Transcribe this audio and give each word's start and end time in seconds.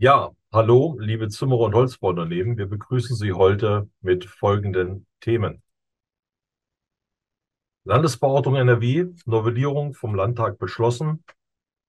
Ja, 0.00 0.30
hallo, 0.52 0.96
liebe 1.00 1.28
Zimmer- 1.28 1.58
und 1.58 1.74
Holzbauunternehmen. 1.74 2.56
Wir 2.56 2.66
begrüßen 2.66 3.16
Sie 3.16 3.32
heute 3.32 3.90
mit 4.00 4.26
folgenden 4.26 5.08
Themen. 5.18 5.60
Landesbauordnung 7.82 8.54
NRW, 8.54 9.06
Novellierung 9.24 9.94
vom 9.94 10.14
Landtag 10.14 10.56
beschlossen. 10.60 11.24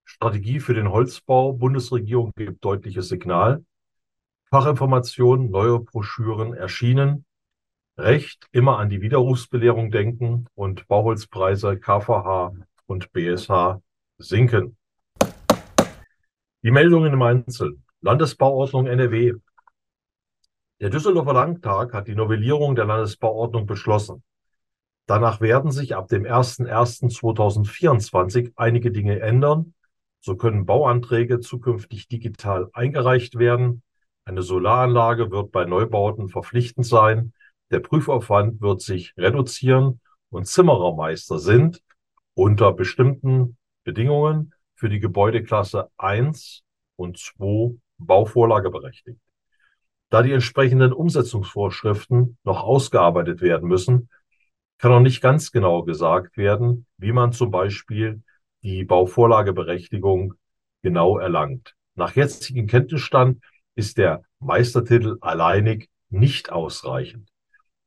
Strategie 0.06 0.60
für 0.60 0.74
den 0.74 0.90
Holzbau, 0.90 1.54
Bundesregierung 1.54 2.32
gibt 2.36 2.66
deutliches 2.66 3.10
Signal. 3.10 3.64
Fachinformation, 4.50 5.52
neue 5.52 5.80
Broschüren 5.80 6.56
erschienen. 6.56 7.26
Recht, 7.96 8.48
immer 8.52 8.80
an 8.80 8.90
die 8.90 9.04
Widerrufsbelehrung 9.04 9.92
denken 9.92 10.48
und 10.56 10.88
Bauholzpreise 10.88 11.78
KVH 11.78 12.54
und 12.88 13.12
BSH 13.14 13.82
sinken. 14.18 14.78
Die 16.64 16.72
Meldungen 16.72 17.14
im 17.14 17.22
Einzelnen. 17.22 17.86
Landesbauordnung 18.02 18.88
NRW. 18.88 19.34
Der 20.80 20.90
Düsseldorfer 20.90 21.34
Landtag 21.34 21.94
hat 21.94 22.08
die 22.08 22.16
Novellierung 22.16 22.76
der 22.76 22.86
Landesbauordnung 22.86 23.66
beschlossen. 23.66 24.24
Danach 25.06 25.42
werden 25.42 25.72
sich 25.72 25.98
ab 25.98 26.08
dem 26.08 26.24
01.01.2024 26.24 28.54
einige 28.56 28.92
Dinge 28.92 29.20
ändern. 29.20 29.74
So 30.22 30.38
können 30.38 30.66
Bauanträge 30.66 31.42
zukünftig 31.42 32.08
digital 32.08 32.70
eingereicht 32.72 33.38
werden. 33.38 33.84
Eine 34.24 34.44
Solaranlage 34.44 35.30
wird 35.30 35.52
bei 35.52 35.66
Neubauten 35.66 36.30
verpflichtend 36.30 36.86
sein. 36.86 37.34
Der 37.70 37.80
Prüfaufwand 37.80 38.62
wird 38.62 38.80
sich 38.82 39.14
reduzieren 39.18 40.00
und 40.30 40.48
Zimmerermeister 40.48 41.38
sind 41.38 41.84
unter 42.34 42.72
bestimmten 42.72 43.58
Bedingungen 43.84 44.54
für 44.76 44.88
die 44.88 45.02
Gebäudeklasse 45.02 45.90
1 45.98 46.64
und 46.96 47.18
2 47.18 47.78
Bauvorlage 48.00 48.72
berechtigt. 48.72 49.20
Da 50.10 50.24
die 50.24 50.32
entsprechenden 50.32 50.92
Umsetzungsvorschriften 50.92 52.38
noch 52.44 52.64
ausgearbeitet 52.64 53.42
werden 53.42 53.70
müssen, 53.70 54.10
kann 54.80 54.92
noch 54.92 55.02
nicht 55.02 55.22
ganz 55.22 55.52
genau 55.52 55.84
gesagt 55.84 56.38
werden, 56.38 56.86
wie 56.98 57.12
man 57.12 57.32
zum 57.32 57.52
Beispiel 57.52 58.24
die 58.64 58.86
Bauvorlageberechtigung 58.86 60.34
genau 60.82 61.18
erlangt. 61.20 61.76
Nach 61.96 62.16
jetzigem 62.16 62.66
Kenntnisstand 62.66 63.44
ist 63.76 63.98
der 63.98 64.24
Meistertitel 64.40 65.18
alleinig 65.22 65.90
nicht 66.10 66.52
ausreichend. 66.52 67.30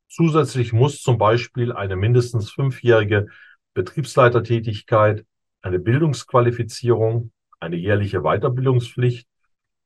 Zusätzlich 0.08 0.72
muss 0.72 1.00
zum 1.00 1.18
Beispiel 1.18 1.72
eine 1.72 1.96
mindestens 1.96 2.50
fünfjährige 2.50 3.28
Betriebsleitertätigkeit, 3.74 5.24
eine 5.62 5.78
Bildungsqualifizierung, 5.78 7.32
eine 7.58 7.76
jährliche 7.76 8.20
Weiterbildungspflicht 8.20 9.26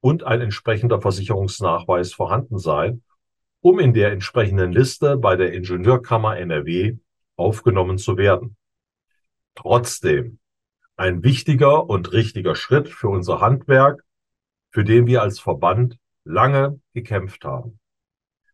und 0.00 0.24
ein 0.24 0.40
entsprechender 0.40 1.00
Versicherungsnachweis 1.00 2.12
vorhanden 2.12 2.58
sein, 2.58 3.02
um 3.60 3.78
in 3.80 3.92
der 3.92 4.12
entsprechenden 4.12 4.72
Liste 4.72 5.16
bei 5.16 5.36
der 5.36 5.52
Ingenieurkammer 5.52 6.36
NRW 6.36 6.96
aufgenommen 7.36 7.98
zu 7.98 8.16
werden. 8.16 8.56
Trotzdem 9.54 10.38
ein 10.96 11.22
wichtiger 11.22 11.88
und 11.88 12.12
richtiger 12.12 12.54
Schritt 12.54 12.88
für 12.88 13.08
unser 13.08 13.40
Handwerk, 13.40 14.04
für 14.70 14.84
den 14.84 15.06
wir 15.06 15.22
als 15.22 15.40
Verband 15.40 15.98
lange 16.24 16.80
gekämpft 16.94 17.44
haben. 17.44 17.78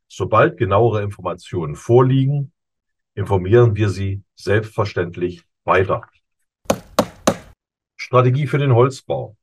Sobald 0.09 0.59
genauere 0.59 1.03
Informationen 1.03 1.75
vorliegen, 1.75 2.53
informieren 3.15 3.77
wir 3.77 3.89
Sie 3.89 4.23
selbstverständlich 4.34 5.45
weiter. 5.65 6.03
Strategie 7.97 8.47
für 8.47 8.59
den 8.59 8.75
Holzbau. 8.75 9.37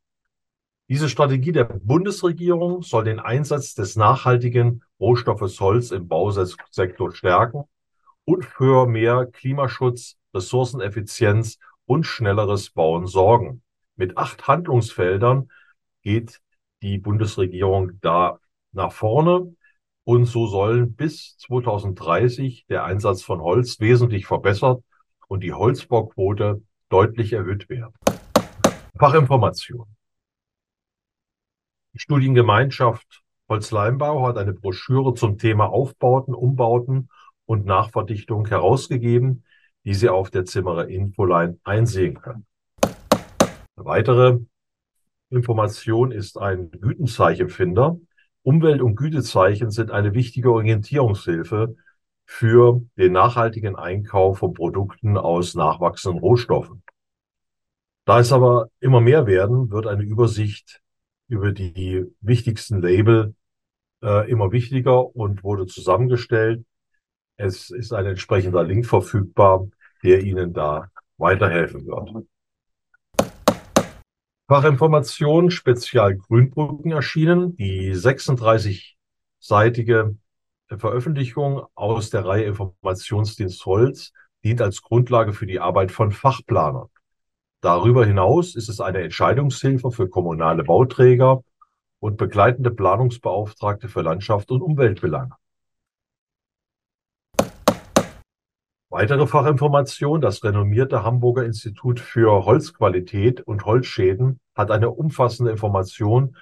Diese 0.90 1.08
Strategie 1.08 1.52
der 1.52 1.66
Bundesregierung 1.66 2.82
soll 2.82 3.04
den 3.04 3.20
Einsatz 3.20 3.76
des 3.76 3.96
nachhaltigen 3.96 4.84
Rohstoffes 5.00 5.60
Holz 5.60 5.92
im 5.92 6.08
Bausektor 6.08 7.14
stärken 7.14 7.66
und 8.26 8.44
für 8.44 8.88
mehr 8.88 9.28
Klimaschutz, 9.28 10.18
Ressourceneffizienz 10.34 11.60
und 11.86 12.08
schnelleres 12.08 12.72
Bauen 12.72 13.06
sorgen. 13.06 13.62
Mit 13.98 14.18
acht 14.18 14.48
Handlungsfeldern 14.48 15.52
geht 16.02 16.42
die 16.82 16.98
Bundesregierung 16.98 17.92
da 18.02 18.40
nach 18.72 18.92
vorne. 18.92 19.56
Und 20.06 20.26
so 20.26 20.48
sollen 20.48 20.96
bis 20.96 21.38
2030 21.38 22.66
der 22.68 22.84
Einsatz 22.84 23.22
von 23.22 23.42
Holz 23.42 23.80
wesentlich 23.80 24.26
verbessert 24.26 24.84
und 25.28 25.44
die 25.44 25.54
Holzbauquote 25.54 26.64
deutlich 26.90 27.34
erhöht 27.34 27.70
werden. 27.70 27.94
Fachinformation. 28.98 29.86
Die 31.94 32.00
Studiengemeinschaft 32.00 33.24
Holzleimbau 33.50 34.28
hat 34.28 34.38
eine 34.38 34.54
Broschüre 34.54 35.16
zum 35.16 35.40
Thema 35.40 35.66
Aufbauten, 35.66 36.36
Umbauten 36.36 37.10
und 37.46 37.66
Nachverdichtung 37.66 38.46
herausgegeben, 38.48 39.44
die 39.86 39.96
Sie 39.96 40.08
auf 40.08 40.30
der 40.30 40.46
Zimmerer 40.46 40.88
Infoline 40.88 41.58
einsehen 41.64 42.22
können. 42.22 42.46
Eine 42.84 43.86
weitere 43.86 44.38
Information 45.32 46.12
ist 46.12 46.38
ein 46.38 46.70
Gütenzeichenfinder. 46.70 47.98
Umwelt- 48.44 48.82
und 48.82 48.96
Gütezeichen 48.96 49.72
sind 49.72 49.90
eine 49.90 50.14
wichtige 50.14 50.52
Orientierungshilfe 50.52 51.76
für 52.26 52.84
den 52.98 53.14
nachhaltigen 53.14 53.76
Einkauf 53.76 54.40
von 54.40 54.54
Produkten 54.54 55.18
aus 55.18 55.56
nachwachsenden 55.56 56.20
Rohstoffen. 56.20 56.84
Da 58.06 58.20
es 58.20 58.32
aber 58.32 58.68
immer 58.80 59.02
mehr 59.02 59.26
werden, 59.26 59.72
wird 59.72 59.88
eine 59.88 60.04
Übersicht 60.04 60.84
über 61.30 61.54
die 61.54 62.06
wichtigsten 62.22 62.82
Label 62.82 63.36
äh, 64.04 64.30
immer 64.30 64.52
wichtiger 64.52 65.16
und 65.16 65.44
wurde 65.44 65.66
zusammengestellt. 65.68 66.66
Es 67.38 67.70
ist 67.70 67.94
ein 67.94 68.06
entsprechender 68.06 68.64
Link 68.64 68.86
verfügbar, 68.86 69.70
der 70.04 70.22
Ihnen 70.24 70.54
da 70.54 70.92
weiterhelfen 71.18 71.86
wird. 71.86 72.28
Fachinformation 74.48 75.52
Spezial 75.52 76.18
Grünbrücken 76.18 76.92
erschienen. 76.92 77.56
Die 77.56 77.94
36-seitige 77.94 80.18
Veröffentlichung 80.78 81.64
aus 81.76 82.10
der 82.10 82.26
Reihe 82.26 82.46
Informationsdienst 82.46 83.64
Holz 83.66 84.12
dient 84.44 84.62
als 84.62 84.82
Grundlage 84.82 85.34
für 85.34 85.46
die 85.46 85.60
Arbeit 85.60 85.92
von 85.92 86.12
Fachplanern. 86.12 86.88
Darüber 87.62 88.06
hinaus 88.06 88.56
ist 88.56 88.70
es 88.70 88.80
eine 88.80 89.00
Entscheidungshilfe 89.00 89.92
für 89.92 90.08
kommunale 90.08 90.64
Bauträger 90.64 91.44
und 92.00 92.16
begleitende 92.16 92.72
Planungsbeauftragte 92.72 93.90
für 93.90 94.02
Landschaft 94.02 94.50
und 94.52 94.62
Umweltbelange. 94.62 95.36
Weitere 98.92 99.28
Fachinformation, 99.28 100.22
das 100.22 100.44
renommierte 100.44 101.04
Hamburger 101.04 101.46
Institut 101.46 102.00
für 102.00 102.46
Holzqualität 102.46 103.42
und 103.42 103.66
Holzschäden 103.66 104.40
hat 104.56 104.72
eine 104.72 104.90
umfassende 104.90 105.52
Information 105.52 106.38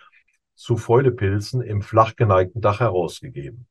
zu 0.55 0.77
Fäulepilzen 0.77 1.61
im 1.61 1.81
flachgeneigten 1.81 2.61
Dach 2.61 2.79
herausgegeben. 2.79 3.67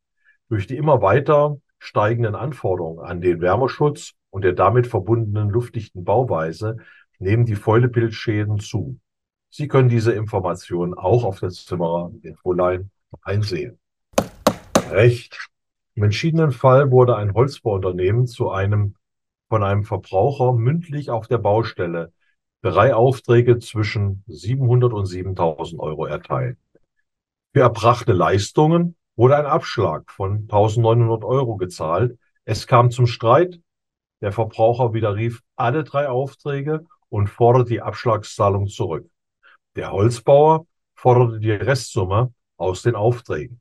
Durch 0.49 0.67
die 0.67 0.77
immer 0.77 1.01
weiter 1.01 1.59
steigenden 1.79 2.35
Anforderungen 2.35 3.05
an 3.05 3.21
den 3.21 3.41
Wärmeschutz 3.41 4.13
und 4.31 4.43
der 4.43 4.53
damit 4.53 4.87
verbundenen 4.87 5.49
luftdichten 5.49 6.05
Bauweise 6.05 6.77
nehmen 7.19 7.47
die 7.47 7.57
Fäulepilzschäden 7.57 8.59
zu. 8.59 8.99
Sie 9.51 9.69
können 9.69 9.89
diese 9.89 10.13
Informationen 10.13 10.95
auch 10.95 11.25
auf 11.25 11.41
der 11.41 11.51
Zimmerer 11.51 12.13
Infoline 12.23 12.91
einsehen. 13.23 13.79
Recht. 14.91 15.51
Im 15.95 16.03
entschiedenen 16.03 16.53
Fall 16.53 16.91
wurde 16.91 17.17
ein 17.17 17.33
Holzbauunternehmen 17.33 18.27
zu 18.27 18.51
einem 18.51 18.97
von 19.49 19.63
einem 19.63 19.85
Verbraucher 19.85 20.53
mündlich 20.53 21.11
auf 21.11 21.29
der 21.29 21.39
Baustelle 21.39 22.13
drei 22.63 22.95
Aufträge 22.95 23.59
zwischen 23.59 24.25
700 24.27 24.93
und 24.93 25.07
7000 25.07 25.81
Euro 25.81 26.07
erteilt. 26.07 26.59
Für 27.55 27.61
erbrachte 27.61 28.13
Leistungen 28.13 28.97
wurde 29.15 29.37
ein 29.37 29.47
Abschlag 29.47 30.11
von 30.11 30.43
1900 30.43 31.25
Euro 31.25 31.57
gezahlt. 31.57 32.19
Es 32.45 32.67
kam 32.67 32.91
zum 32.91 33.07
Streit. 33.07 33.61
Der 34.21 34.33
Verbraucher 34.33 34.93
widerrief 34.93 35.43
alle 35.57 35.85
drei 35.85 36.09
Aufträge 36.09 36.87
und 37.09 37.29
forderte 37.29 37.71
die 37.71 37.83
Abschlagszahlung 37.83 38.69
zurück. 38.69 39.09
Der 39.77 39.93
Holzbauer 39.93 40.67
forderte 40.95 41.39
die 41.41 41.53
Restsumme 41.53 42.33
aus 42.57 42.83
den 42.83 42.95
Aufträgen. 42.95 43.61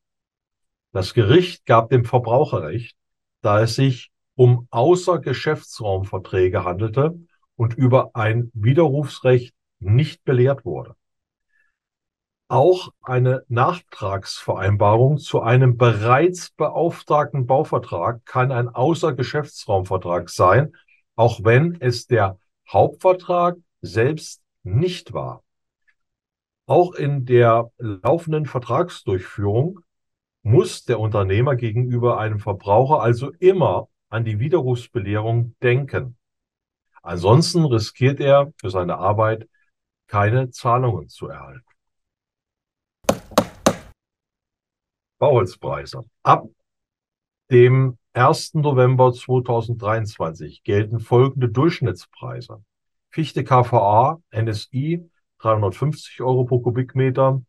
Das 0.91 1.13
Gericht 1.13 1.65
gab 1.65 1.89
dem 1.89 2.05
Verbraucher 2.05 2.63
recht, 2.63 2.95
da 3.41 3.61
es 3.61 3.75
sich 3.75 4.11
um 4.35 4.67
Außergeschäftsraumverträge 4.71 6.63
handelte 6.63 7.19
und 7.55 7.73
über 7.73 8.11
ein 8.15 8.51
Widerrufsrecht 8.53 9.53
nicht 9.79 10.23
belehrt 10.23 10.65
wurde. 10.65 10.95
Auch 12.47 12.93
eine 13.01 13.43
Nachtragsvereinbarung 13.47 15.17
zu 15.17 15.41
einem 15.41 15.77
bereits 15.77 16.51
beauftragten 16.51 17.47
Bauvertrag 17.47 18.23
kann 18.25 18.51
ein 18.51 18.69
Außergeschäftsraumvertrag 18.69 20.29
sein, 20.29 20.75
auch 21.15 21.43
wenn 21.43 21.75
es 21.81 22.05
der 22.05 22.37
Hauptvertrag 22.67 23.57
selbst 23.81 24.41
nicht 24.63 25.13
war. 25.13 25.43
Auch 26.65 26.93
in 26.93 27.25
der 27.25 27.71
laufenden 27.77 28.45
Vertragsdurchführung 28.45 29.81
muss 30.41 30.83
der 30.85 30.99
Unternehmer 30.99 31.55
gegenüber 31.55 32.19
einem 32.19 32.39
Verbraucher 32.39 33.01
also 33.01 33.31
immer 33.39 33.87
an 34.09 34.25
die 34.25 34.39
Widerrufsbelehrung 34.39 35.55
denken. 35.61 36.17
Ansonsten 37.01 37.65
riskiert 37.65 38.19
er 38.19 38.51
für 38.57 38.71
seine 38.71 38.97
Arbeit 38.97 39.47
keine 40.07 40.49
Zahlungen 40.49 41.09
zu 41.09 41.27
erhalten. 41.27 41.65
Bauholzpreise. 45.19 46.03
Ab 46.23 46.47
dem 47.51 47.97
1. 48.15 48.53
November 48.53 49.11
2023 49.11 50.63
gelten 50.63 51.01
folgende 51.01 51.49
Durchschnittspreise. 51.49 52.63
Fichte 53.09 53.43
KVA 53.43 54.21
NSI 54.31 55.09
350 55.39 56.21
Euro 56.21 56.45
pro 56.45 56.61
Kubikmeter, 56.61 57.41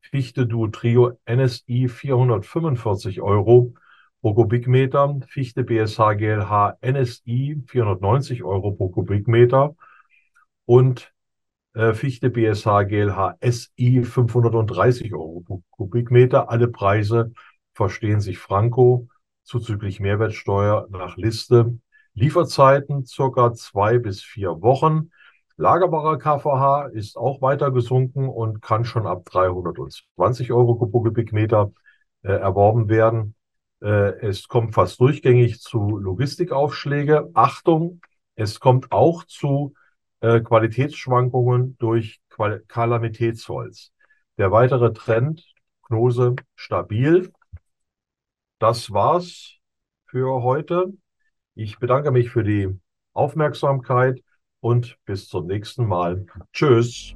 Fichte 0.00 0.46
Duo 0.46 0.68
Trio 0.68 1.18
NSI 1.30 1.88
445 1.88 3.20
Euro 3.20 3.74
pro 4.22 4.32
Kubikmeter, 4.32 5.20
Fichte 5.28 5.62
BSH 5.62 6.14
GLH 6.16 6.78
NSI 6.80 7.62
490 7.66 8.44
Euro 8.44 8.72
pro 8.72 8.88
Kubikmeter 8.88 9.76
und 10.64 11.12
äh, 11.74 11.92
Fichte 11.92 12.30
BSH 12.30 12.84
GLH 12.88 13.36
SI 13.42 14.02
530 14.02 15.12
Euro 15.12 15.42
pro 15.46 15.62
Kubikmeter. 15.68 16.48
Alle 16.48 16.68
Preise 16.68 17.34
verstehen 17.74 18.20
sich 18.20 18.38
Franco 18.38 19.08
zuzüglich 19.44 20.00
Mehrwertsteuer 20.00 20.88
nach 20.90 21.16
Liste. 21.16 21.78
Lieferzeiten 22.14 23.06
circa 23.06 23.52
zwei 23.52 23.98
bis 23.98 24.22
vier 24.22 24.60
Wochen. 24.62 25.10
Lagerbarer 25.56 26.18
KVH 26.18 26.86
ist 26.92 27.16
auch 27.16 27.40
weiter 27.40 27.70
gesunken 27.70 28.28
und 28.28 28.60
kann 28.60 28.84
schon 28.84 29.06
ab 29.06 29.24
320 29.26 30.52
Euro 30.52 30.74
pro 30.74 30.86
Kubikmeter 30.88 31.72
äh, 32.22 32.32
erworben 32.32 32.88
werden. 32.88 33.36
Äh, 33.80 34.18
es 34.20 34.48
kommt 34.48 34.74
fast 34.74 34.98
durchgängig 35.00 35.60
zu 35.60 35.98
Logistikaufschläge. 35.98 37.30
Achtung, 37.34 38.00
es 38.34 38.58
kommt 38.58 38.90
auch 38.90 39.24
zu 39.24 39.74
äh, 40.20 40.40
Qualitätsschwankungen 40.40 41.76
durch 41.78 42.20
Qual 42.30 42.64
Kalamitätsholz. 42.66 43.92
Der 44.38 44.50
weitere 44.50 44.92
Trend, 44.92 45.44
Gnose 45.82 46.34
stabil. 46.56 47.32
Das 48.66 48.90
war's 48.90 49.58
für 50.06 50.42
heute. 50.42 50.94
Ich 51.54 51.78
bedanke 51.78 52.10
mich 52.10 52.30
für 52.30 52.42
die 52.42 52.74
Aufmerksamkeit 53.12 54.22
und 54.60 54.96
bis 55.04 55.28
zum 55.28 55.48
nächsten 55.48 55.86
Mal. 55.86 56.24
Tschüss. 56.50 57.14